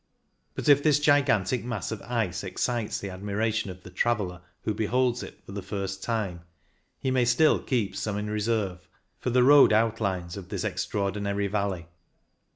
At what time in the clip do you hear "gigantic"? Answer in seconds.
0.99-1.63